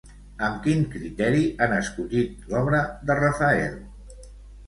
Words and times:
Amb 0.45 0.55
quin 0.61 0.79
criteri 0.93 1.43
han 1.65 1.75
escollit 1.75 2.49
l'obra 2.53 2.79
de 3.11 3.17
Rafael? 3.21 3.77